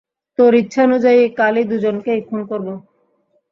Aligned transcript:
তোর 0.39 0.51
ইচ্ছানুযায়ী 0.55 1.23
কালই 1.39 1.63
দুজনকেই 1.71 2.21
খুন 2.27 2.39
করব। 2.49 2.67